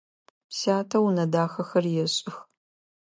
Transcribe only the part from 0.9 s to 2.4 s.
унэ дахэхэр ешӏых.